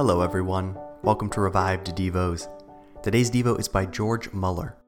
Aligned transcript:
Hello, 0.00 0.22
everyone. 0.22 0.78
Welcome 1.02 1.28
to 1.28 1.42
Revived 1.42 1.94
Devos. 1.94 2.48
Today's 3.02 3.30
Devo 3.30 3.60
is 3.60 3.68
by 3.68 3.84
George 3.84 4.32
Muller. 4.32 4.78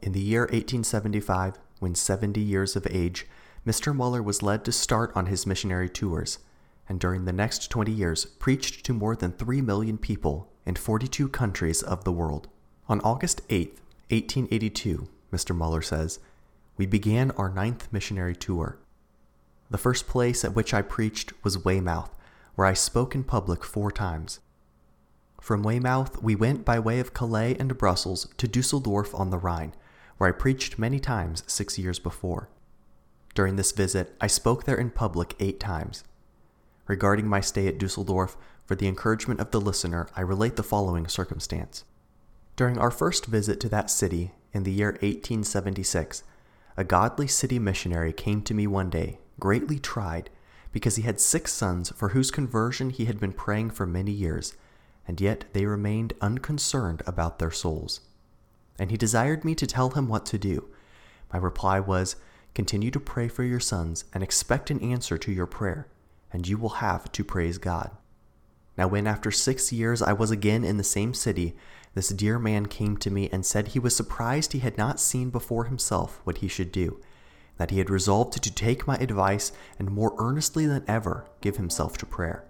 In 0.00 0.12
the 0.12 0.20
year 0.20 0.42
1875, 0.42 1.58
when 1.80 1.96
70 1.96 2.40
years 2.40 2.76
of 2.76 2.86
age, 2.88 3.26
Mr. 3.66 3.92
Muller 3.92 4.22
was 4.22 4.44
led 4.44 4.64
to 4.64 4.70
start 4.70 5.10
on 5.16 5.26
his 5.26 5.44
missionary 5.44 5.88
tours, 5.88 6.38
and 6.88 7.00
during 7.00 7.24
the 7.24 7.32
next 7.32 7.68
20 7.68 7.90
years 7.90 8.26
preached 8.26 8.86
to 8.86 8.92
more 8.94 9.16
than 9.16 9.32
3 9.32 9.60
million 9.60 9.98
people 9.98 10.52
in 10.64 10.76
42 10.76 11.28
countries 11.28 11.82
of 11.82 12.04
the 12.04 12.12
world. 12.12 12.46
On 12.88 13.00
August 13.00 13.40
8, 13.50 13.70
1882, 14.10 15.08
Mr. 15.32 15.52
Muller 15.52 15.82
says, 15.82 16.20
we 16.76 16.86
began 16.86 17.32
our 17.32 17.50
ninth 17.50 17.88
missionary 17.90 18.36
tour. 18.36 18.78
The 19.68 19.78
first 19.78 20.06
place 20.06 20.44
at 20.44 20.54
which 20.54 20.72
I 20.72 20.80
preached 20.80 21.32
was 21.42 21.64
Weymouth, 21.64 22.14
where 22.60 22.68
I 22.68 22.74
spoke 22.74 23.14
in 23.14 23.24
public 23.24 23.64
four 23.64 23.90
times. 23.90 24.38
From 25.40 25.62
Weymouth, 25.62 26.22
we 26.22 26.34
went 26.34 26.62
by 26.62 26.78
way 26.78 27.00
of 27.00 27.14
Calais 27.14 27.56
and 27.58 27.78
Brussels 27.78 28.28
to 28.36 28.46
Dusseldorf 28.46 29.14
on 29.14 29.30
the 29.30 29.38
Rhine, 29.38 29.72
where 30.18 30.28
I 30.28 30.32
preached 30.32 30.78
many 30.78 31.00
times 31.00 31.42
six 31.46 31.78
years 31.78 31.98
before. 31.98 32.50
During 33.34 33.56
this 33.56 33.72
visit, 33.72 34.14
I 34.20 34.26
spoke 34.26 34.64
there 34.64 34.76
in 34.76 34.90
public 34.90 35.34
eight 35.40 35.58
times. 35.58 36.04
Regarding 36.86 37.26
my 37.26 37.40
stay 37.40 37.66
at 37.66 37.78
Dusseldorf, 37.78 38.36
for 38.66 38.74
the 38.74 38.88
encouragement 38.88 39.40
of 39.40 39.52
the 39.52 39.60
listener, 39.62 40.06
I 40.14 40.20
relate 40.20 40.56
the 40.56 40.62
following 40.62 41.08
circumstance. 41.08 41.84
During 42.56 42.76
our 42.76 42.90
first 42.90 43.24
visit 43.24 43.58
to 43.60 43.70
that 43.70 43.90
city 43.90 44.32
in 44.52 44.64
the 44.64 44.72
year 44.72 44.90
1876, 45.00 46.24
a 46.76 46.84
godly 46.84 47.26
city 47.26 47.58
missionary 47.58 48.12
came 48.12 48.42
to 48.42 48.52
me 48.52 48.66
one 48.66 48.90
day, 48.90 49.18
greatly 49.38 49.78
tried, 49.78 50.28
because 50.72 50.96
he 50.96 51.02
had 51.02 51.20
six 51.20 51.52
sons 51.52 51.90
for 51.90 52.10
whose 52.10 52.30
conversion 52.30 52.90
he 52.90 53.06
had 53.06 53.18
been 53.18 53.32
praying 53.32 53.70
for 53.70 53.86
many 53.86 54.12
years, 54.12 54.54
and 55.06 55.20
yet 55.20 55.44
they 55.52 55.66
remained 55.66 56.12
unconcerned 56.20 57.02
about 57.06 57.38
their 57.38 57.50
souls. 57.50 58.00
And 58.78 58.90
he 58.90 58.96
desired 58.96 59.44
me 59.44 59.54
to 59.56 59.66
tell 59.66 59.90
him 59.90 60.08
what 60.08 60.24
to 60.26 60.38
do. 60.38 60.68
My 61.32 61.38
reply 61.38 61.80
was, 61.80 62.16
Continue 62.54 62.90
to 62.90 63.00
pray 63.00 63.28
for 63.28 63.44
your 63.44 63.60
sons 63.60 64.04
and 64.12 64.22
expect 64.22 64.70
an 64.70 64.80
answer 64.80 65.16
to 65.18 65.32
your 65.32 65.46
prayer, 65.46 65.86
and 66.32 66.48
you 66.48 66.58
will 66.58 66.80
have 66.80 67.10
to 67.12 67.24
praise 67.24 67.58
God. 67.58 67.90
Now, 68.76 68.88
when 68.88 69.06
after 69.06 69.30
six 69.30 69.72
years 69.72 70.02
I 70.02 70.12
was 70.12 70.30
again 70.30 70.64
in 70.64 70.76
the 70.76 70.84
same 70.84 71.14
city, 71.14 71.54
this 71.94 72.08
dear 72.08 72.38
man 72.38 72.66
came 72.66 72.96
to 72.98 73.10
me 73.10 73.28
and 73.30 73.44
said 73.44 73.68
he 73.68 73.78
was 73.78 73.94
surprised 73.94 74.52
he 74.52 74.60
had 74.60 74.78
not 74.78 75.00
seen 75.00 75.30
before 75.30 75.64
himself 75.64 76.20
what 76.24 76.38
he 76.38 76.48
should 76.48 76.72
do, 76.72 77.00
that 77.60 77.70
he 77.70 77.76
had 77.76 77.90
resolved 77.90 78.32
to 78.32 78.54
take 78.54 78.86
my 78.86 78.96
advice 78.96 79.52
and 79.78 79.90
more 79.90 80.14
earnestly 80.16 80.64
than 80.64 80.82
ever 80.88 81.26
give 81.42 81.58
himself 81.58 81.98
to 81.98 82.06
prayer. 82.06 82.42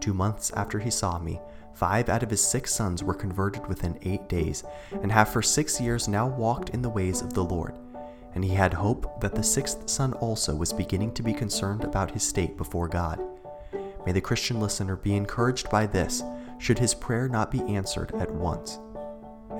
Two 0.00 0.12
months 0.12 0.50
after 0.54 0.80
he 0.80 0.90
saw 0.90 1.20
me, 1.20 1.40
five 1.72 2.08
out 2.08 2.24
of 2.24 2.30
his 2.30 2.42
six 2.42 2.74
sons 2.74 3.04
were 3.04 3.14
converted 3.14 3.64
within 3.68 3.96
eight 4.02 4.28
days, 4.28 4.64
and 5.02 5.12
have 5.12 5.28
for 5.28 5.40
six 5.40 5.80
years 5.80 6.08
now 6.08 6.26
walked 6.26 6.70
in 6.70 6.82
the 6.82 6.88
ways 6.88 7.22
of 7.22 7.32
the 7.32 7.44
Lord. 7.44 7.78
And 8.34 8.42
he 8.42 8.50
had 8.50 8.74
hope 8.74 9.20
that 9.20 9.36
the 9.36 9.42
sixth 9.44 9.88
son 9.88 10.14
also 10.14 10.56
was 10.56 10.72
beginning 10.72 11.14
to 11.14 11.22
be 11.22 11.32
concerned 11.32 11.84
about 11.84 12.10
his 12.10 12.26
state 12.26 12.56
before 12.56 12.88
God. 12.88 13.20
May 14.04 14.10
the 14.10 14.20
Christian 14.20 14.58
listener 14.58 14.96
be 14.96 15.14
encouraged 15.14 15.70
by 15.70 15.86
this 15.86 16.24
should 16.58 16.80
his 16.80 16.92
prayer 16.92 17.28
not 17.28 17.52
be 17.52 17.60
answered 17.72 18.12
at 18.16 18.32
once 18.32 18.80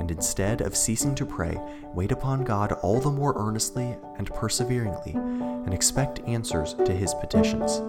and 0.00 0.10
instead 0.10 0.62
of 0.62 0.74
ceasing 0.74 1.14
to 1.14 1.26
pray, 1.26 1.60
wait 1.94 2.10
upon 2.10 2.42
God 2.42 2.72
all 2.82 3.00
the 3.00 3.10
more 3.10 3.34
earnestly 3.36 3.96
and 4.16 4.26
perseveringly, 4.34 5.12
and 5.12 5.74
expect 5.74 6.20
answers 6.20 6.72
to 6.74 6.92
his 6.92 7.14
petitions. 7.14 7.82